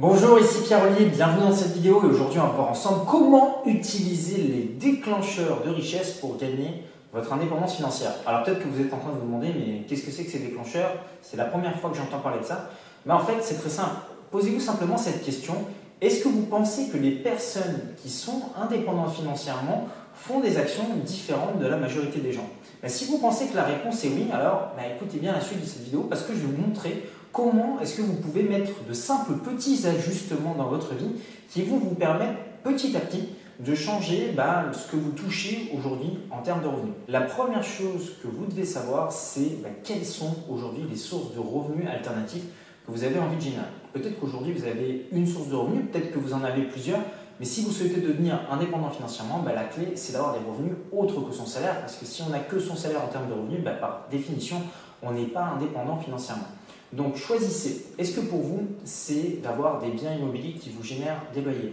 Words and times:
Bonjour, 0.00 0.40
ici 0.40 0.62
Pierre 0.64 0.82
Ollier, 0.82 1.10
bienvenue 1.10 1.42
dans 1.42 1.54
cette 1.54 1.74
vidéo 1.74 2.00
et 2.02 2.06
aujourd'hui 2.06 2.38
on 2.38 2.46
va 2.46 2.52
voir 2.52 2.70
ensemble 2.70 3.04
comment 3.06 3.62
utiliser 3.66 4.38
les 4.38 4.62
déclencheurs 4.62 5.62
de 5.62 5.68
richesse 5.68 6.12
pour 6.12 6.38
gagner 6.38 6.84
votre 7.12 7.30
indépendance 7.34 7.76
financière. 7.76 8.14
Alors 8.24 8.42
peut-être 8.42 8.60
que 8.60 8.68
vous 8.68 8.80
êtes 8.80 8.94
en 8.94 8.96
train 8.96 9.10
de 9.10 9.16
vous 9.16 9.26
demander 9.26 9.48
mais 9.48 9.84
qu'est-ce 9.86 10.06
que 10.06 10.10
c'est 10.10 10.24
que 10.24 10.30
ces 10.30 10.38
déclencheurs? 10.38 10.92
C'est 11.20 11.36
la 11.36 11.44
première 11.44 11.78
fois 11.78 11.90
que 11.90 11.98
j'entends 11.98 12.20
parler 12.20 12.40
de 12.40 12.46
ça. 12.46 12.70
Mais 13.04 13.12
en 13.12 13.18
fait 13.18 13.42
c'est 13.42 13.56
très 13.56 13.68
simple. 13.68 13.96
Posez-vous 14.30 14.60
simplement 14.60 14.96
cette 14.96 15.22
question. 15.22 15.54
Est-ce 16.00 16.24
que 16.24 16.28
vous 16.28 16.46
pensez 16.46 16.88
que 16.88 16.96
les 16.96 17.10
personnes 17.10 17.80
qui 18.02 18.08
sont 18.08 18.40
indépendantes 18.58 19.12
financièrement 19.12 19.86
font 20.14 20.40
des 20.40 20.56
actions 20.56 20.84
différentes 21.04 21.58
de 21.58 21.66
la 21.66 21.76
majorité 21.76 22.20
des 22.20 22.32
gens? 22.32 22.48
Ben, 22.80 22.88
Si 22.88 23.04
vous 23.04 23.18
pensez 23.18 23.48
que 23.48 23.56
la 23.56 23.64
réponse 23.64 24.02
est 24.02 24.08
oui, 24.08 24.28
alors 24.32 24.70
ben, 24.78 24.96
écoutez 24.96 25.18
bien 25.18 25.34
la 25.34 25.42
suite 25.42 25.60
de 25.60 25.66
cette 25.66 25.82
vidéo 25.82 26.06
parce 26.08 26.22
que 26.22 26.32
je 26.32 26.38
vais 26.38 26.46
vous 26.46 26.68
montrer 26.68 27.04
comment 27.32 27.78
est-ce 27.80 27.96
que 27.96 28.02
vous 28.02 28.14
pouvez 28.14 28.42
mettre 28.42 28.72
de 28.88 28.92
simples 28.92 29.34
petits 29.34 29.86
ajustements 29.86 30.54
dans 30.54 30.68
votre 30.68 30.94
vie 30.94 31.12
qui 31.48 31.62
vont 31.62 31.78
vous 31.78 31.94
permettre 31.94 32.38
petit 32.62 32.96
à 32.96 33.00
petit 33.00 33.28
de 33.60 33.74
changer 33.74 34.32
bah, 34.34 34.66
ce 34.72 34.90
que 34.90 34.96
vous 34.96 35.10
touchez 35.10 35.70
aujourd'hui 35.76 36.18
en 36.30 36.40
termes 36.40 36.62
de 36.62 36.68
revenus. 36.68 36.94
La 37.08 37.20
première 37.20 37.62
chose 37.62 38.12
que 38.22 38.28
vous 38.28 38.46
devez 38.46 38.64
savoir, 38.64 39.12
c'est 39.12 39.60
bah, 39.62 39.68
quelles 39.84 40.06
sont 40.06 40.34
aujourd'hui 40.48 40.84
les 40.88 40.96
sources 40.96 41.34
de 41.34 41.40
revenus 41.40 41.86
alternatifs 41.86 42.44
que 42.86 42.90
vous 42.90 43.04
avez 43.04 43.18
envie 43.18 43.36
de 43.36 43.42
générer. 43.42 43.64
Peut-être 43.92 44.18
qu'aujourd'hui 44.18 44.54
vous 44.54 44.64
avez 44.64 45.08
une 45.12 45.26
source 45.26 45.48
de 45.48 45.56
revenus, 45.56 45.84
peut-être 45.92 46.10
que 46.10 46.18
vous 46.18 46.32
en 46.32 46.42
avez 46.42 46.62
plusieurs, 46.62 47.00
mais 47.38 47.44
si 47.44 47.62
vous 47.62 47.70
souhaitez 47.70 48.00
devenir 48.00 48.40
indépendant 48.50 48.90
financièrement, 48.90 49.40
bah, 49.40 49.52
la 49.54 49.64
clé 49.64 49.92
c'est 49.94 50.14
d'avoir 50.14 50.32
des 50.32 50.40
revenus 50.48 50.76
autres 50.90 51.20
que 51.20 51.32
son 51.34 51.46
salaire, 51.46 51.80
parce 51.80 51.96
que 51.96 52.06
si 52.06 52.22
on 52.22 52.30
n'a 52.30 52.38
que 52.38 52.58
son 52.58 52.76
salaire 52.76 53.04
en 53.04 53.08
termes 53.08 53.28
de 53.28 53.34
revenus, 53.34 53.62
par 53.78 54.06
définition, 54.10 54.62
on 55.02 55.12
n'est 55.12 55.26
pas 55.26 55.52
indépendant 55.56 55.96
financièrement. 55.96 56.48
Donc 56.92 57.16
choisissez. 57.16 57.86
Est-ce 57.98 58.16
que 58.16 58.20
pour 58.20 58.40
vous, 58.40 58.62
c'est 58.84 59.40
d'avoir 59.42 59.80
des 59.80 59.90
biens 59.90 60.14
immobiliers 60.14 60.54
qui 60.54 60.70
vous 60.70 60.82
génèrent 60.82 61.22
des 61.32 61.40
loyers? 61.40 61.72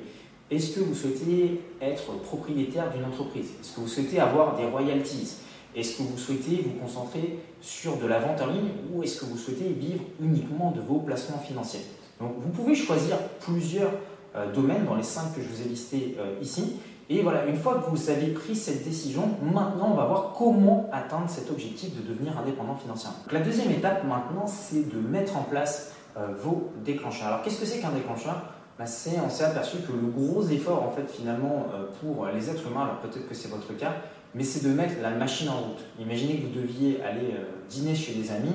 Est-ce 0.49 0.76
que 0.76 0.80
vous 0.80 0.95
souhaitez 0.95 1.62
être 1.81 2.13
propriétaire 2.21 2.91
d'une 2.93 3.04
entreprise? 3.04 3.48
Est-ce 3.60 3.76
que 3.76 3.82
vous 3.82 3.88
souhaitez 3.88 4.20
avoir 4.20 4.55
des 4.55 4.65
royalties? 4.65 5.38
Est-ce 5.76 5.98
que 5.98 6.04
vous 6.04 6.18
souhaitez 6.18 6.63
vous 6.65 6.79
concentrer 6.79 7.40
sur 7.62 7.98
de 7.98 8.07
la 8.07 8.20
vente 8.20 8.41
en 8.41 8.48
ligne 8.48 8.70
ou 8.93 9.04
est-ce 9.04 9.20
que 9.20 9.26
vous 9.26 9.38
souhaitez 9.38 9.70
vivre 9.70 10.04
uniquement 10.21 10.71
de 10.71 10.82
vos 10.82 10.99
placements 10.99 11.40
financiers? 11.40 11.82
Donc 12.20 12.34
vous 12.40 12.49
pouvez 12.49 12.76
choisir 12.76 13.18
plusieurs 13.41 13.91
euh, 14.35 14.51
domaines 14.54 14.85
dans 14.85 14.95
les 14.95 15.04
cinq 15.04 15.35
que 15.35 15.41
je 15.41 15.48
vous 15.48 15.62
ai 15.62 15.70
listés 15.70 16.15
euh, 16.20 16.35
ici 16.41 16.77
et 17.10 17.22
voilà, 17.22 17.46
une 17.46 17.55
fois 17.55 17.76
que 17.76 17.90
vous 17.90 18.10
avez 18.10 18.27
pris 18.27 18.55
cette 18.55 18.84
décision, 18.84 19.30
maintenant 19.41 19.91
on 19.94 19.96
va 19.96 20.05
voir 20.05 20.34
comment 20.38 20.90
atteindre 20.91 21.30
cet 21.30 21.50
objectif 21.50 21.96
de 21.96 22.02
devenir 22.02 22.38
indépendant 22.38 22.76
financièrement. 22.76 23.20
la 23.32 23.40
deuxième 23.40 23.72
étape 23.72 24.04
maintenant, 24.04 24.46
c'est 24.46 24.90
de 24.90 25.00
mettre 25.00 25.38
en 25.38 25.44
place 25.44 25.94
euh, 26.18 26.28
vos 26.41 26.72
déclencheurs. 26.84 27.28
Alors 27.28 27.41
qu'est-ce 27.44 27.62
que 27.62 27.66
c'est 27.66 27.80
qu'un 27.80 27.91
déclencheur? 27.91 28.41
Bah, 28.78 28.85
On 28.85 29.30
s'est 29.30 29.44
aperçu 29.44 29.78
que 29.78 29.91
le 29.91 30.08
gros 30.08 30.44
effort 30.50 30.84
en 30.84 30.91
fait 30.91 31.10
finalement 31.10 31.68
euh, 31.74 31.85
pour 32.02 32.28
les 32.28 32.50
êtres 32.50 32.68
humains, 32.70 32.84
alors 32.84 33.00
peut-être 33.00 33.28
que 33.28 33.34
c'est 33.34 33.50
votre 33.50 33.76
cas, 33.78 33.94
mais 34.35 34.44
c'est 34.44 34.68
de 34.68 34.74
mettre 34.74 34.96
la 35.02 35.12
machine 35.12 35.48
en 35.50 35.58
route. 35.60 35.80
Imaginez 36.00 36.40
que 36.40 36.48
vous 36.48 36.62
deviez 36.62 37.02
aller 37.04 37.32
euh, 37.32 37.46
dîner 37.70 37.96
chez 37.96 38.13
des 38.13 38.32
amis. 38.32 38.54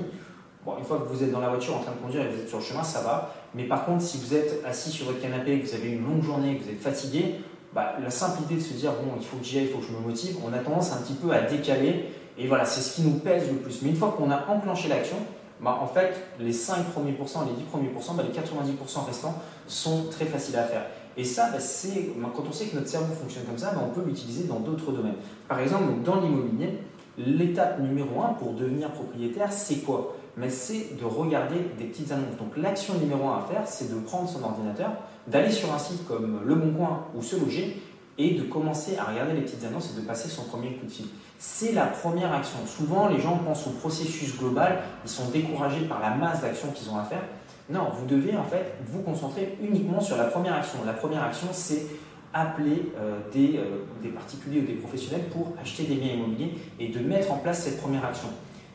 Bon, 0.67 0.77
une 0.79 0.85
fois 0.85 0.99
que 0.99 1.09
vous 1.13 1.25
êtes 1.25 1.33
dans 1.33 1.41
la 1.41 1.49
voiture 1.49 1.75
en 1.75 1.81
train 1.81 1.93
de 1.93 1.97
conduire 1.97 2.23
et 2.23 2.29
que 2.29 2.35
vous 2.35 2.43
êtes 2.43 2.49
sur 2.49 2.59
le 2.59 2.65
chemin, 2.65 2.85
ça 2.85 3.01
va. 3.01 3.35
Mais 3.55 3.65
par 3.65 3.85
contre, 3.85 4.03
si 4.03 4.19
vous 4.19 4.35
êtes 4.35 4.63
assis 4.65 4.91
sur 4.91 5.07
votre 5.07 5.21
canapé, 5.21 5.59
que 5.59 5.67
vous 5.67 5.75
avez 5.75 5.89
une 5.89 6.05
longue 6.05 6.23
journée, 6.23 6.59
que 6.59 6.65
vous 6.65 6.71
êtes 6.71 6.81
fatigué, 6.81 7.41
bah, 7.75 7.95
la 8.03 8.11
simple 8.11 8.43
idée 8.43 8.57
de 8.57 8.67
se 8.67 8.75
dire 8.75 8.93
bon, 8.93 9.13
il 9.19 9.25
faut 9.25 9.39
que 9.39 9.45
j'y 9.45 9.59
aille, 9.59 9.65
il 9.65 9.71
faut 9.71 9.79
que 9.79 9.87
je 9.87 9.93
me 9.93 10.01
motive, 10.01 10.37
on 10.47 10.53
a 10.53 10.59
tendance 10.59 10.93
un 10.93 10.99
petit 10.99 11.15
peu 11.15 11.33
à 11.33 11.43
décaler. 11.43 12.11
Et 12.39 12.47
voilà, 12.47 12.65
c'est 12.65 12.81
ce 12.81 12.97
qui 12.97 13.03
nous 13.03 13.19
pèse 13.19 13.51
le 13.51 13.57
plus. 13.57 13.83
Mais 13.83 13.91
une 13.91 13.97
fois 13.97 14.15
qu'on 14.17 14.31
a 14.31 14.47
enclenché 14.49 14.89
l'action, 14.89 15.17
bah, 15.61 15.79
en 15.81 15.87
fait, 15.87 16.15
les 16.41 16.53
5 16.53 16.91
premiers 16.93 17.13
pourcents, 17.13 17.45
les 17.47 17.53
10 17.53 17.65
premiers 17.65 17.89
pourcents, 17.89 18.15
bah, 18.15 18.25
les 18.27 18.39
90% 18.39 19.07
restants 19.07 19.35
sont 19.67 20.07
très 20.11 20.25
faciles 20.25 20.57
à 20.57 20.65
faire. 20.65 20.87
Et 21.17 21.25
ça, 21.25 21.51
bah, 21.53 21.61
c'est 21.61 22.11
quand 22.35 22.45
on 22.49 22.53
sait 22.53 22.67
que 22.67 22.77
notre 22.77 22.89
cerveau 22.89 23.15
fonctionne 23.15 23.45
comme 23.45 23.59
ça, 23.59 23.73
on 23.81 23.95
peut 23.95 24.05
l'utiliser 24.05 24.45
dans 24.45 24.61
d'autres 24.61 24.93
domaines. 24.93 25.17
Par 25.47 25.61
exemple, 25.61 25.85
dans 26.05 26.21
l'immobilier, 26.21 26.79
l'étape 27.19 27.81
numéro 27.81 28.23
1 28.23 28.35
pour 28.35 28.55
devenir 28.55 28.91
propriétaire, 28.91 29.53
c'est 29.53 29.85
quoi? 29.85 30.17
Mais 30.37 30.49
c'est 30.49 30.99
de 30.99 31.05
regarder 31.05 31.57
des 31.79 31.85
petites 31.85 32.11
annonces. 32.13 32.37
Donc 32.39 32.57
l'action 32.57 32.95
numéro 32.95 33.29
1 33.29 33.39
à 33.39 33.43
faire, 33.43 33.63
c'est 33.67 33.93
de 33.93 34.01
prendre 34.01 34.29
son 34.29 34.43
ordinateur, 34.43 34.91
d'aller 35.27 35.51
sur 35.51 35.73
un 35.73 35.79
site 35.79 36.07
comme 36.07 36.41
Le 36.45 36.55
Bon 36.55 36.73
Coin 36.73 37.07
ou 37.15 37.23
Se 37.23 37.37
Loger 37.37 37.83
et 38.19 38.35
de 38.35 38.43
commencer 38.43 38.97
à 38.99 39.05
regarder 39.05 39.35
les 39.35 39.43
petites 39.43 39.65
annonces 39.65 39.93
et 39.93 40.01
de 40.01 40.07
passer 40.07 40.29
son 40.29 40.45
premier 40.45 40.75
coup 40.75 40.87
de 40.87 40.91
fil. 40.91 41.07
C'est 41.39 41.73
la 41.73 41.87
première 41.87 42.33
action. 42.33 42.59
Souvent, 42.67 43.09
les 43.09 43.21
gens 43.21 43.39
pensent 43.39 43.67
au 43.67 43.71
processus 43.71 44.37
global, 44.39 44.83
ils 45.05 45.11
sont 45.11 45.29
découragés 45.31 45.87
par 45.87 46.01
la 46.01 46.15
masse 46.15 46.43
d'actions 46.43 46.71
qu'ils 46.73 46.91
ont 46.91 46.99
à 46.99 47.05
faire. 47.05 47.23
Non, 47.71 47.89
vous 47.99 48.07
devez 48.07 48.37
en 48.37 48.45
fait 48.45 48.75
vous 48.87 49.01
concentrer 49.01 49.57
uniquement 49.63 50.01
sur 50.01 50.17
la 50.17 50.25
première 50.25 50.55
action. 50.55 50.79
La 50.85 50.93
première 50.93 51.23
action, 51.23 51.49
c'est 51.53 51.87
appeler 52.35 52.93
euh, 52.99 53.21
euh, 53.37 53.79
des 54.03 54.09
particuliers 54.09 54.61
ou 54.61 54.67
des 54.67 54.75
professionnels 54.75 55.27
pour 55.31 55.53
acheter 55.61 55.85
des 55.85 55.97
biens 55.97 56.15
immobiliers 56.15 56.55
et 56.81 56.89
de 56.89 56.99
mettre 57.01 57.33
en 57.33 57.37
place 57.37 57.65
cette 57.65 57.81
première 57.81 58.05
action. 58.05 58.29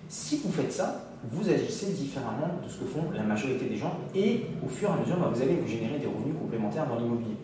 Si 0.09 0.41
vous 0.44 0.51
faites 0.51 0.72
ça, 0.72 1.06
vous 1.32 1.50
agissez 1.50 1.92
différemment 1.94 2.60
de 2.64 2.70
ce 2.70 2.78
que 2.80 2.86
font 2.86 3.06
la 3.14 3.24
majorité 3.24 3.66
des 3.66 3.76
gens 3.76 3.98
et 4.16 4.46
au 4.66 4.70
fur 4.70 4.90
et 4.90 4.94
à 4.94 4.96
mesure, 4.96 5.18
bah, 5.18 5.32
vous 5.34 5.42
allez 5.42 5.56
vous 5.56 5.68
générer 5.68 6.00
des 6.00 6.08
revenus 6.08 6.36
complémentaires 6.40 6.88
dans 6.88 6.98
l'immobilier. 6.98 7.36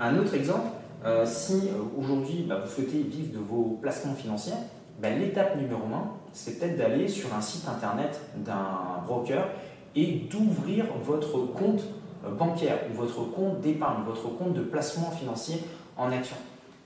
Un 0.00 0.16
autre 0.18 0.34
exemple, 0.34 0.68
euh, 1.04 1.24
si 1.26 1.68
euh, 1.68 1.82
aujourd'hui 1.98 2.46
bah, 2.48 2.62
vous 2.64 2.70
souhaitez 2.70 3.02
vivre 3.02 3.32
de 3.32 3.38
vos 3.38 3.78
placements 3.80 4.14
financiers, 4.14 4.54
bah, 5.00 5.10
l'étape 5.10 5.56
numéro 5.56 5.82
1, 5.82 6.10
c'est 6.32 6.58
peut-être 6.58 6.76
d'aller 6.76 7.08
sur 7.08 7.34
un 7.34 7.40
site 7.40 7.68
internet 7.68 8.20
d'un 8.36 9.02
broker 9.06 9.48
et 9.94 10.26
d'ouvrir 10.30 10.86
votre 11.04 11.46
compte 11.52 11.82
euh, 12.24 12.30
bancaire 12.30 12.78
ou 12.90 12.96
votre 12.96 13.30
compte 13.30 13.60
d'épargne, 13.60 14.04
votre 14.06 14.36
compte 14.36 14.54
de 14.54 14.62
placement 14.62 15.10
financier 15.10 15.62
en 15.96 16.10
action. 16.10 16.36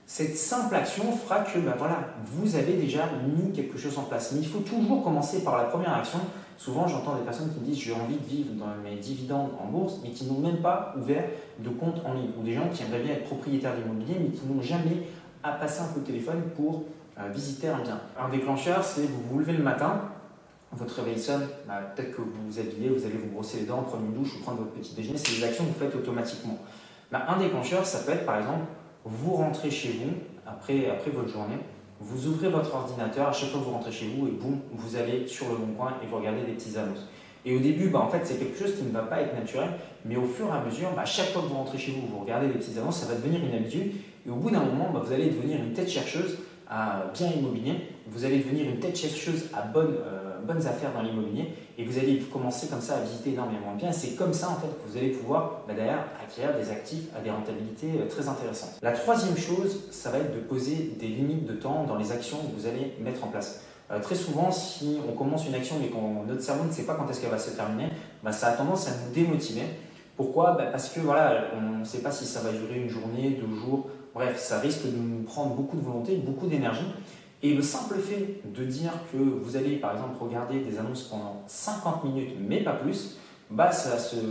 Cette 0.05 0.35
simple 0.37 0.75
action 0.75 1.11
fera 1.13 1.39
que 1.39 1.57
ben 1.59 1.75
voilà, 1.77 1.99
vous 2.23 2.55
avez 2.55 2.73
déjà 2.73 3.05
mis 3.25 3.53
quelque 3.53 3.77
chose 3.77 3.97
en 3.97 4.03
place. 4.03 4.33
Mais 4.33 4.41
il 4.41 4.47
faut 4.47 4.59
toujours 4.59 5.03
commencer 5.03 5.43
par 5.43 5.57
la 5.57 5.63
première 5.63 5.93
action. 5.93 6.19
Souvent, 6.57 6.87
j'entends 6.87 7.15
des 7.15 7.23
personnes 7.23 7.51
qui 7.51 7.59
me 7.59 7.65
disent 7.65 7.79
j'ai 7.79 7.93
envie 7.93 8.17
de 8.17 8.25
vivre 8.25 8.51
dans 8.53 8.67
mes 8.83 8.97
dividendes 8.97 9.51
en 9.61 9.67
bourse, 9.67 9.99
mais 10.03 10.09
qui 10.09 10.25
n'ont 10.25 10.39
même 10.39 10.61
pas 10.61 10.93
ouvert 10.99 11.23
de 11.59 11.69
compte 11.69 12.05
en 12.05 12.13
ligne. 12.13 12.31
Ou 12.39 12.43
des 12.43 12.53
gens 12.53 12.67
qui 12.71 12.83
aimeraient 12.83 13.01
bien 13.01 13.13
être 13.13 13.25
propriétaires 13.25 13.75
d'immobilier, 13.75 14.17
mais 14.19 14.29
qui 14.29 14.45
n'ont 14.45 14.61
jamais 14.61 15.07
à 15.41 15.53
passer 15.53 15.81
un 15.81 15.87
coup 15.87 16.01
de 16.01 16.05
téléphone 16.05 16.41
pour 16.55 16.83
euh, 17.19 17.29
visiter 17.29 17.69
un 17.69 17.79
bien. 17.79 17.99
Un 18.19 18.29
déclencheur, 18.29 18.83
c'est 18.83 19.03
vous 19.03 19.21
vous 19.31 19.39
levez 19.39 19.53
le 19.53 19.63
matin, 19.63 20.01
votre 20.71 20.95
réveil 21.01 21.19
sonne, 21.19 21.47
bah, 21.67 21.81
peut-être 21.95 22.15
que 22.15 22.21
vous 22.21 22.31
vous 22.47 22.59
habillez, 22.59 22.89
vous 22.89 23.05
allez 23.05 23.17
vous 23.17 23.29
brosser 23.29 23.59
les 23.59 23.65
dents, 23.65 23.83
prendre 23.83 24.03
une 24.03 24.13
douche 24.13 24.35
ou 24.35 24.41
prendre 24.41 24.59
votre 24.59 24.71
petit 24.71 24.93
déjeuner. 24.93 25.17
C'est 25.17 25.39
des 25.39 25.43
actions 25.43 25.65
que 25.65 25.69
vous 25.69 25.79
faites 25.79 25.95
automatiquement. 25.95 26.57
Bah, 27.11 27.25
un 27.27 27.37
déclencheur, 27.37 27.85
ça 27.85 27.99
peut 27.99 28.11
être 28.11 28.25
par 28.25 28.37
exemple 28.37 28.63
vous 29.05 29.33
rentrez 29.33 29.71
chez 29.71 29.89
vous 29.89 30.11
après, 30.45 30.87
votre 31.13 31.29
journée, 31.29 31.57
vous 31.99 32.27
ouvrez 32.27 32.49
votre 32.49 32.73
ordinateur, 32.75 33.29
à 33.29 33.31
chaque 33.31 33.49
fois 33.49 33.59
que 33.59 33.65
vous 33.65 33.71
rentrez 33.71 33.91
chez 33.91 34.07
vous 34.07 34.27
et 34.27 34.31
boum, 34.31 34.59
vous 34.73 34.95
allez 34.95 35.27
sur 35.27 35.47
le 35.49 35.55
bon 35.55 35.73
coin 35.77 35.93
et 36.03 36.07
vous 36.07 36.17
regardez 36.17 36.41
des 36.41 36.53
petites 36.53 36.77
annonces. 36.77 37.07
Et 37.45 37.55
au 37.55 37.59
début, 37.59 37.89
bah, 37.89 37.99
en 37.99 38.09
fait, 38.09 38.21
c'est 38.23 38.39
quelque 38.39 38.57
chose 38.57 38.75
qui 38.75 38.83
ne 38.83 38.91
va 38.91 39.01
pas 39.01 39.21
être 39.21 39.35
naturel, 39.35 39.69
mais 40.05 40.15
au 40.15 40.25
fur 40.25 40.47
et 40.47 40.51
à 40.51 40.63
mesure, 40.63 40.89
bah, 40.95 41.05
chaque 41.05 41.27
fois 41.27 41.41
que 41.41 41.47
vous 41.47 41.55
rentrez 41.55 41.77
chez 41.77 41.91
vous, 41.91 42.07
vous 42.07 42.19
regardez 42.19 42.47
des 42.47 42.53
petites 42.53 42.77
annonces, 42.77 42.99
ça 42.99 43.07
va 43.07 43.15
devenir 43.15 43.41
une 43.43 43.53
habitude. 43.53 43.91
Et 44.25 44.29
au 44.29 44.35
bout 44.35 44.49
d'un 44.49 44.63
moment, 44.63 44.89
bah, 44.93 45.01
vous 45.05 45.11
allez 45.11 45.27
devenir 45.27 45.59
une 45.59 45.73
tête 45.73 45.89
chercheuse 45.89 46.37
à 46.69 47.11
bien 47.13 47.29
immobilier, 47.31 47.75
vous 48.07 48.25
allez 48.25 48.39
devenir 48.39 48.69
une 48.69 48.79
tête 48.79 48.97
chercheuse 48.97 49.49
à 49.53 49.71
euh, 49.77 50.39
bonnes 50.43 50.65
affaires 50.67 50.93
dans 50.93 51.01
l'immobilier 51.01 51.53
et 51.77 51.85
vous 51.85 51.97
allez 51.97 52.19
commencer 52.19 52.67
comme 52.67 52.81
ça 52.81 52.97
à 52.97 53.01
visiter 53.01 53.31
énormément 53.31 53.75
bien. 53.75 53.91
C'est 53.91 54.15
comme 54.15 54.33
ça 54.33 54.49
en 54.49 54.55
fait 54.55 54.67
que 54.67 54.89
vous 54.89 54.97
allez 54.97 55.09
pouvoir 55.09 55.61
bah, 55.67 55.73
acquérir 56.23 56.55
des 56.55 56.69
actifs 56.69 57.05
à 57.17 57.21
des 57.21 57.29
rentabilités 57.29 57.91
euh, 57.99 58.07
très 58.07 58.27
intéressantes. 58.27 58.79
La 58.81 58.91
troisième 58.91 59.37
chose, 59.37 59.83
ça 59.91 60.11
va 60.11 60.19
être 60.19 60.35
de 60.35 60.41
poser 60.41 60.95
des 60.99 61.07
limites 61.07 61.45
de 61.45 61.53
temps 61.53 61.85
dans 61.85 61.95
les 61.95 62.11
actions 62.11 62.37
que 62.37 62.59
vous 62.59 62.67
allez 62.67 62.93
mettre 62.99 63.23
en 63.23 63.27
place. 63.27 63.63
Euh, 63.91 63.99
très 63.99 64.15
souvent, 64.15 64.51
si 64.51 64.99
on 65.07 65.13
commence 65.13 65.47
une 65.47 65.55
action 65.55 65.75
mais 65.79 65.87
que 65.87 66.27
notre 66.27 66.41
cerveau 66.41 66.65
ne 66.65 66.71
sait 66.71 66.83
pas 66.83 66.95
quand 66.95 67.09
est-ce 67.09 67.21
qu'elle 67.21 67.31
va 67.31 67.39
se 67.39 67.51
terminer, 67.51 67.89
bah, 68.23 68.31
ça 68.31 68.47
a 68.47 68.51
tendance 68.53 68.87
à 68.87 68.91
nous 68.91 69.13
démotiver. 69.13 69.63
Pourquoi? 70.17 70.51
Bah, 70.51 70.65
Parce 70.71 70.89
que 70.89 70.99
voilà, 70.99 71.45
on 71.57 71.79
ne 71.79 71.85
sait 71.85 71.99
pas 71.99 72.11
si 72.11 72.25
ça 72.25 72.41
va 72.41 72.51
durer 72.51 72.81
une 72.81 72.89
journée, 72.89 73.39
deux 73.41 73.55
jours. 73.55 73.89
Bref, 74.13 74.39
ça 74.39 74.59
risque 74.59 74.85
de 74.85 74.95
nous 74.95 75.23
prendre 75.23 75.55
beaucoup 75.55 75.75
de 75.75 75.81
volonté, 75.81 76.17
beaucoup 76.17 76.47
d'énergie. 76.47 76.85
Et 77.43 77.53
le 77.53 77.61
simple 77.61 77.95
fait 77.95 78.39
de 78.45 78.63
dire 78.63 78.93
que 79.11 79.17
vous 79.17 79.57
allez 79.57 79.75
par 79.75 79.91
exemple 79.91 80.15
regarder 80.19 80.61
des 80.61 80.79
annonces 80.79 81.03
pendant 81.03 81.43
50 81.45 82.05
minutes, 82.05 82.35
mais 82.39 82.63
pas 82.63 82.71
plus, 82.71 83.17
bah, 83.51 83.69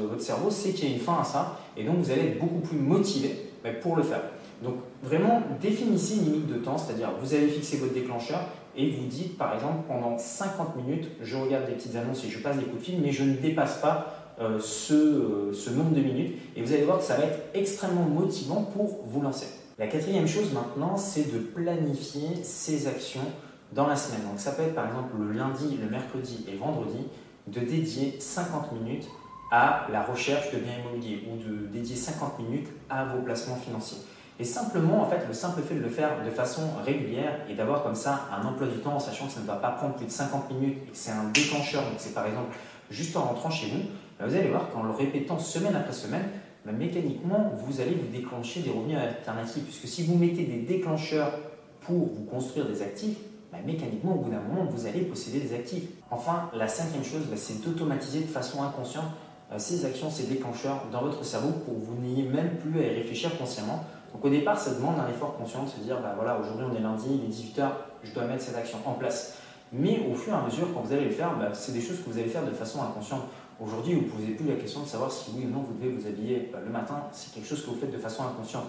votre 0.08 0.22
cerveau 0.22 0.50
sait 0.50 0.70
qu'il 0.70 0.88
y 0.88 0.92
a 0.92 0.94
une 0.94 1.00
fin 1.00 1.18
à 1.20 1.24
ça, 1.24 1.60
et 1.76 1.84
donc 1.84 1.98
vous 1.98 2.10
allez 2.10 2.22
être 2.22 2.40
beaucoup 2.40 2.60
plus 2.60 2.78
motivé 2.78 3.50
bah, 3.62 3.70
pour 3.82 3.96
le 3.96 4.02
faire. 4.02 4.22
Donc 4.62 4.76
vraiment, 5.02 5.42
définissez 5.60 6.16
une 6.16 6.24
limite 6.24 6.46
de 6.46 6.54
temps, 6.54 6.78
c'est-à-dire 6.78 7.10
vous 7.20 7.34
allez 7.34 7.48
fixer 7.48 7.76
votre 7.76 7.92
déclencheur 7.92 8.40
et 8.74 8.90
vous 8.92 9.04
dites 9.04 9.36
par 9.36 9.54
exemple 9.54 9.82
pendant 9.86 10.16
50 10.16 10.76
minutes, 10.76 11.08
je 11.20 11.36
regarde 11.36 11.66
des 11.66 11.72
petites 11.72 11.96
annonces 11.96 12.24
et 12.24 12.30
je 12.30 12.38
passe 12.38 12.56
des 12.56 12.64
coups 12.64 12.78
de 12.78 12.84
fil, 12.84 13.00
mais 13.02 13.12
je 13.12 13.24
ne 13.24 13.34
dépasse 13.34 13.76
pas 13.76 14.32
euh, 14.40 14.58
euh, 14.90 15.52
ce 15.52 15.70
nombre 15.70 15.94
de 15.94 16.00
minutes, 16.00 16.38
et 16.56 16.62
vous 16.62 16.72
allez 16.72 16.84
voir 16.84 16.98
que 16.98 17.04
ça 17.04 17.16
va 17.16 17.24
être 17.24 17.40
extrêmement 17.52 18.04
motivant 18.04 18.62
pour 18.62 19.00
vous 19.06 19.20
lancer. 19.20 19.61
La 19.78 19.86
quatrième 19.86 20.28
chose 20.28 20.52
maintenant, 20.52 20.96
c'est 20.96 21.32
de 21.32 21.38
planifier 21.38 22.44
ses 22.44 22.86
actions 22.86 23.24
dans 23.72 23.86
la 23.86 23.96
semaine. 23.96 24.22
Donc 24.28 24.38
ça 24.38 24.52
peut 24.52 24.62
être 24.62 24.74
par 24.74 24.86
exemple 24.86 25.14
le 25.18 25.32
lundi, 25.32 25.78
le 25.82 25.88
mercredi 25.88 26.44
et 26.46 26.52
le 26.52 26.58
vendredi, 26.58 27.06
de 27.46 27.60
dédier 27.60 28.16
50 28.20 28.72
minutes 28.72 29.08
à 29.50 29.86
la 29.90 30.02
recherche 30.02 30.52
de 30.52 30.58
biens 30.58 30.78
immobiliers 30.78 31.26
ou 31.30 31.36
de 31.36 31.66
dédier 31.66 31.96
50 31.96 32.38
minutes 32.40 32.68
à 32.90 33.04
vos 33.04 33.22
placements 33.22 33.56
financiers. 33.56 33.98
Et 34.38 34.44
simplement, 34.44 35.02
en 35.02 35.06
fait, 35.06 35.26
le 35.26 35.34
simple 35.34 35.62
fait 35.62 35.74
de 35.74 35.80
le 35.80 35.88
faire 35.88 36.24
de 36.24 36.30
façon 36.30 36.62
régulière 36.84 37.40
et 37.48 37.54
d'avoir 37.54 37.82
comme 37.82 37.94
ça 37.94 38.28
un 38.32 38.46
emploi 38.46 38.66
du 38.66 38.78
temps 38.78 38.94
en 38.94 39.00
sachant 39.00 39.26
que 39.26 39.32
ça 39.32 39.40
ne 39.40 39.46
va 39.46 39.56
pas 39.56 39.70
prendre 39.70 39.94
plus 39.94 40.06
de 40.06 40.10
50 40.10 40.50
minutes 40.50 40.78
et 40.86 40.90
que 40.90 40.96
c'est 40.96 41.10
un 41.10 41.24
déclencheur, 41.32 41.82
donc 41.82 41.94
c'est 41.98 42.14
par 42.14 42.26
exemple 42.26 42.56
juste 42.90 43.16
en 43.16 43.22
rentrant 43.22 43.50
chez 43.50 43.68
vous, 43.68 43.82
bah, 44.18 44.26
vous 44.26 44.34
allez 44.34 44.48
voir 44.48 44.70
qu'en 44.70 44.82
le 44.84 44.90
répétant 44.90 45.38
semaine 45.38 45.76
après 45.76 45.92
semaine, 45.92 46.24
bah, 46.64 46.72
mécaniquement, 46.72 47.52
vous 47.66 47.80
allez 47.80 47.94
vous 47.94 48.08
déclencher 48.12 48.60
des 48.60 48.70
revenus 48.70 48.98
alternatifs. 48.98 49.64
Puisque 49.64 49.88
si 49.88 50.04
vous 50.04 50.16
mettez 50.16 50.44
des 50.44 50.60
déclencheurs 50.60 51.32
pour 51.80 52.08
vous 52.12 52.24
construire 52.24 52.66
des 52.66 52.82
actifs, 52.82 53.16
bah, 53.50 53.58
mécaniquement, 53.66 54.14
au 54.14 54.20
bout 54.20 54.30
d'un 54.30 54.40
moment, 54.40 54.64
vous 54.70 54.86
allez 54.86 55.00
posséder 55.00 55.40
des 55.40 55.54
actifs. 55.54 55.84
Enfin, 56.10 56.50
la 56.54 56.68
cinquième 56.68 57.04
chose, 57.04 57.22
c'est 57.36 57.62
d'automatiser 57.62 58.20
de 58.20 58.26
façon 58.26 58.62
inconsciente 58.62 59.10
euh, 59.52 59.58
ces 59.58 59.84
actions, 59.84 60.10
ces 60.10 60.24
déclencheurs 60.24 60.84
dans 60.90 61.02
votre 61.02 61.24
cerveau 61.24 61.50
pour 61.64 61.74
que 61.74 61.84
vous 61.84 62.00
n'ayez 62.00 62.22
même 62.22 62.56
plus 62.56 62.80
à 62.80 62.86
y 62.86 62.94
réfléchir 62.94 63.36
consciemment. 63.36 63.84
Donc 64.12 64.24
au 64.24 64.28
départ, 64.28 64.58
ça 64.58 64.74
demande 64.74 64.98
un 64.98 65.08
effort 65.08 65.36
conscient 65.36 65.64
de 65.64 65.68
se 65.68 65.80
dire, 65.80 66.00
bah 66.00 66.12
voilà, 66.16 66.38
aujourd'hui 66.38 66.66
on 66.70 66.76
est 66.76 66.80
lundi, 66.80 67.06
il 67.08 67.24
est 67.24 67.62
18h, 67.62 67.68
je 68.02 68.12
dois 68.12 68.24
mettre 68.24 68.42
cette 68.42 68.56
action 68.56 68.78
en 68.84 68.92
place. 68.92 69.38
Mais 69.72 70.06
au 70.10 70.14
fur 70.14 70.34
et 70.34 70.36
à 70.36 70.42
mesure, 70.42 70.68
quand 70.74 70.80
vous 70.80 70.92
allez 70.92 71.06
le 71.06 71.10
faire, 71.10 71.36
bah, 71.38 71.48
c'est 71.54 71.72
des 71.72 71.80
choses 71.80 71.98
que 72.04 72.10
vous 72.10 72.18
allez 72.18 72.28
faire 72.28 72.44
de 72.44 72.50
façon 72.50 72.82
inconsciente. 72.82 73.22
Aujourd'hui, 73.64 73.94
vous 73.94 74.00
ne 74.00 74.08
posez 74.08 74.32
plus 74.32 74.48
la 74.48 74.56
question 74.56 74.82
de 74.82 74.88
savoir 74.88 75.12
si 75.12 75.30
oui 75.36 75.44
ou 75.46 75.54
non 75.54 75.60
vous 75.62 75.74
devez 75.74 75.94
vous 75.94 76.06
habiller 76.08 76.50
bah, 76.52 76.58
le 76.64 76.70
matin. 76.70 77.04
C'est 77.12 77.32
quelque 77.32 77.46
chose 77.46 77.62
que 77.64 77.70
vous 77.70 77.78
faites 77.78 77.92
de 77.92 77.98
façon 77.98 78.24
inconsciente. 78.24 78.64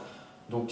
Donc 0.52 0.72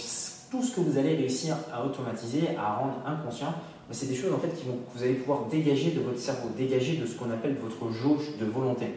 tout 0.50 0.62
ce 0.62 0.76
que 0.76 0.80
vous 0.80 0.96
allez 0.96 1.16
réussir 1.16 1.56
à 1.72 1.84
automatiser, 1.84 2.56
à 2.56 2.74
rendre 2.74 3.02
inconscient, 3.04 3.48
bah, 3.48 3.90
c'est 3.90 4.06
des 4.06 4.14
choses 4.14 4.32
en 4.32 4.38
fait 4.38 4.54
qui 4.54 4.66
vont, 4.66 4.74
que 4.76 4.96
vous 4.96 5.02
allez 5.02 5.14
pouvoir 5.14 5.46
dégager 5.46 5.90
de 5.90 6.00
votre 6.00 6.20
cerveau, 6.20 6.50
dégager 6.56 6.98
de 6.98 7.06
ce 7.06 7.16
qu'on 7.16 7.32
appelle 7.32 7.56
votre 7.56 7.92
jauge 7.92 8.36
de 8.38 8.44
volonté. 8.44 8.94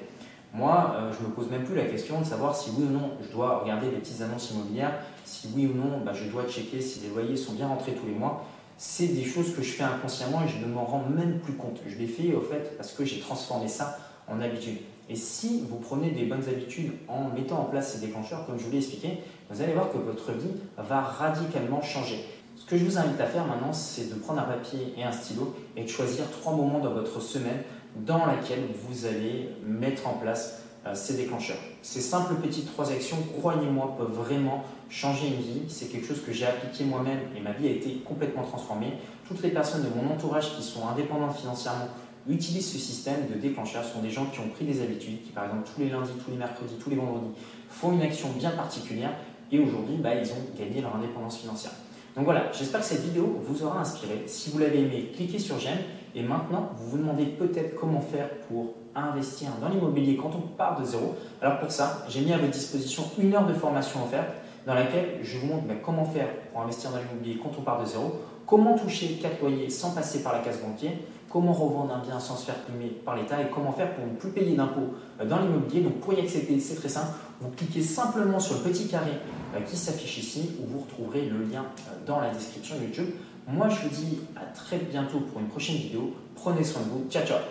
Moi, 0.53 0.95
euh, 0.95 1.11
je 1.11 1.23
ne 1.23 1.29
me 1.29 1.33
pose 1.33 1.49
même 1.49 1.63
plus 1.63 1.75
la 1.75 1.85
question 1.85 2.21
de 2.21 2.25
savoir 2.25 2.55
si 2.55 2.69
oui 2.77 2.85
ou 2.87 2.91
non 2.91 3.11
je 3.19 3.31
dois 3.31 3.59
regarder 3.59 3.89
les 3.89 3.97
petites 3.97 4.21
annonces 4.21 4.51
immobilières, 4.51 4.93
si 5.25 5.49
oui 5.55 5.65
ou 5.65 5.75
non 5.75 6.01
bah, 6.05 6.13
je 6.13 6.29
dois 6.29 6.45
checker 6.47 6.81
si 6.81 6.99
les 6.99 7.09
loyers 7.09 7.35
sont 7.35 7.53
bien 7.53 7.67
rentrés 7.67 7.93
tous 7.93 8.05
les 8.05 8.13
mois. 8.13 8.45
C'est 8.77 9.07
des 9.07 9.23
choses 9.23 9.55
que 9.55 9.63
je 9.63 9.71
fais 9.71 9.83
inconsciemment 9.83 10.43
et 10.43 10.47
je 10.47 10.63
ne 10.63 10.71
m'en 10.71 10.85
rends 10.85 11.05
même 11.09 11.39
plus 11.39 11.53
compte. 11.53 11.79
Je 11.87 11.97
les 11.97 12.07
fais 12.07 12.35
au 12.35 12.41
fait 12.41 12.77
parce 12.77 12.91
que 12.91 13.05
j'ai 13.05 13.19
transformé 13.21 13.67
ça 13.67 13.97
en 14.27 14.39
habitude. 14.39 14.77
Et 15.09 15.15
si 15.15 15.63
vous 15.69 15.77
prenez 15.77 16.11
des 16.11 16.25
bonnes 16.25 16.47
habitudes 16.49 16.93
en 17.07 17.29
mettant 17.29 17.59
en 17.59 17.65
place 17.65 17.93
ces 17.93 18.05
déclencheurs, 18.05 18.45
comme 18.45 18.57
je 18.57 18.65
vous 18.65 18.71
l'ai 18.71 18.77
expliqué, 18.77 19.19
vous 19.49 19.61
allez 19.61 19.73
voir 19.73 19.91
que 19.91 19.97
votre 19.97 20.31
vie 20.31 20.53
va 20.77 21.01
radicalement 21.01 21.81
changer. 21.81 22.25
Ce 22.55 22.65
que 22.65 22.77
je 22.77 22.85
vous 22.85 22.97
invite 22.97 23.19
à 23.19 23.25
faire 23.25 23.45
maintenant, 23.45 23.73
c'est 23.73 24.09
de 24.09 24.15
prendre 24.15 24.39
un 24.39 24.45
papier 24.45 24.93
et 24.97 25.03
un 25.03 25.11
stylo 25.11 25.53
et 25.75 25.83
de 25.83 25.89
choisir 25.89 26.29
trois 26.31 26.53
moments 26.53 26.79
dans 26.79 26.93
votre 26.93 27.21
semaine 27.21 27.61
dans 27.95 28.25
laquelle 28.25 28.63
vous 28.87 29.05
allez 29.05 29.49
mettre 29.65 30.07
en 30.07 30.13
place 30.13 30.61
euh, 30.87 30.93
ces 30.93 31.15
déclencheurs. 31.15 31.57
Ces 31.81 32.01
simples 32.01 32.35
petites 32.35 32.71
trois 32.71 32.91
actions, 32.91 33.17
croyez-moi, 33.39 33.95
peuvent 33.97 34.11
vraiment 34.11 34.63
changer 34.89 35.27
une 35.27 35.41
vie. 35.41 35.61
C'est 35.67 35.87
quelque 35.87 36.07
chose 36.07 36.21
que 36.23 36.31
j'ai 36.31 36.45
appliqué 36.45 36.83
moi-même 36.83 37.19
et 37.35 37.39
ma 37.39 37.53
vie 37.53 37.67
a 37.67 37.71
été 37.71 38.01
complètement 38.05 38.43
transformée. 38.43 38.93
Toutes 39.27 39.41
les 39.41 39.49
personnes 39.49 39.83
de 39.83 39.89
mon 39.89 40.13
entourage 40.13 40.55
qui 40.55 40.63
sont 40.63 40.87
indépendantes 40.87 41.35
financièrement 41.35 41.87
utilisent 42.29 42.71
ce 42.71 42.77
système 42.77 43.27
de 43.33 43.39
déclencheur. 43.39 43.83
Ce 43.83 43.93
sont 43.93 44.01
des 44.01 44.09
gens 44.09 44.25
qui 44.25 44.39
ont 44.39 44.49
pris 44.49 44.65
des 44.65 44.81
habitudes, 44.81 45.23
qui 45.23 45.31
par 45.31 45.45
exemple 45.45 45.69
tous 45.73 45.81
les 45.81 45.89
lundis, 45.89 46.11
tous 46.23 46.31
les 46.31 46.37
mercredis, 46.37 46.75
tous 46.81 46.89
les 46.89 46.95
vendredis 46.95 47.33
font 47.69 47.91
une 47.91 48.01
action 48.01 48.29
bien 48.29 48.51
particulière 48.51 49.11
et 49.51 49.59
aujourd'hui, 49.59 49.97
bah, 49.97 50.15
ils 50.15 50.27
ont 50.31 50.57
gagné 50.57 50.81
leur 50.81 50.95
indépendance 50.95 51.37
financière. 51.37 51.73
Donc 52.15 52.25
voilà, 52.25 52.51
j'espère 52.53 52.79
que 52.79 52.85
cette 52.85 53.03
vidéo 53.03 53.39
vous 53.43 53.63
aura 53.63 53.81
inspiré. 53.81 54.23
Si 54.27 54.49
vous 54.49 54.57
l'avez 54.57 54.81
aimé, 54.81 55.11
cliquez 55.15 55.39
sur 55.39 55.59
j'aime. 55.59 55.79
Et 56.15 56.23
maintenant, 56.23 56.69
vous 56.77 56.91
vous 56.91 56.97
demandez 56.97 57.25
peut-être 57.25 57.75
comment 57.75 57.99
faire 57.99 58.29
pour 58.47 58.75
investir 58.95 59.49
dans 59.61 59.67
l'immobilier 59.67 60.15
quand 60.15 60.31
on 60.33 60.47
part 60.55 60.79
de 60.79 60.85
zéro. 60.85 61.15
Alors 61.41 61.59
pour 61.59 61.71
ça, 61.71 62.05
j'ai 62.07 62.21
mis 62.21 62.31
à 62.31 62.37
votre 62.37 62.51
disposition 62.51 63.03
une 63.19 63.35
heure 63.35 63.45
de 63.45 63.53
formation 63.53 64.01
offerte 64.03 64.29
dans 64.65 64.73
laquelle 64.73 65.19
je 65.21 65.37
vous 65.37 65.47
montre 65.47 65.65
ben, 65.65 65.77
comment 65.83 66.05
faire 66.05 66.29
pour 66.51 66.61
investir 66.61 66.91
dans 66.91 66.97
l'immobilier 66.97 67.37
quand 67.41 67.51
on 67.59 67.61
part 67.61 67.81
de 67.81 67.85
zéro, 67.85 68.13
comment 68.47 68.77
toucher 68.77 69.19
4 69.21 69.41
loyers 69.41 69.69
sans 69.69 69.91
passer 69.91 70.23
par 70.23 70.33
la 70.33 70.39
case 70.39 70.59
banquier, 70.61 70.91
comment 71.35 71.51
revendre 71.51 71.93
un 71.93 71.99
bien 71.99 72.17
sans 72.17 72.37
se 72.37 72.45
faire 72.45 72.55
plumer 72.59 72.87
par 73.03 73.17
l'État 73.17 73.41
et 73.41 73.49
comment 73.53 73.73
faire 73.73 73.93
pour 73.93 74.05
ne 74.05 74.11
plus 74.13 74.29
payer 74.29 74.55
d'impôts 74.55 74.93
euh, 75.19 75.25
dans 75.25 75.41
l'immobilier. 75.41 75.81
Donc 75.81 75.99
pour 75.99 76.13
y 76.13 76.21
accéder, 76.21 76.61
c'est 76.61 76.75
très 76.75 76.87
simple. 76.87 77.11
Vous 77.41 77.49
cliquez 77.49 77.81
simplement 77.81 78.39
sur 78.39 78.55
le 78.55 78.61
petit 78.61 78.87
carré 78.87 79.11
euh, 79.53 79.59
qui 79.59 79.75
s'affiche 79.75 80.17
ici 80.17 80.51
où 80.63 80.71
vous 80.71 80.79
retrouverez 80.79 81.25
le 81.25 81.43
lien 81.43 81.65
euh, 81.65 82.05
dans 82.07 82.21
la 82.21 82.29
description 82.29 82.77
YouTube. 82.81 83.09
Moi, 83.49 83.67
je 83.67 83.81
vous 83.81 83.89
dis 83.89 84.19
à 84.37 84.45
très 84.45 84.77
bientôt 84.77 85.19
pour 85.19 85.41
une 85.41 85.47
prochaine 85.47 85.75
vidéo. 85.75 86.13
Prenez 86.35 86.63
soin 86.63 86.83
de 86.83 86.87
vous. 86.87 87.05
Ciao, 87.09 87.25
ciao 87.25 87.45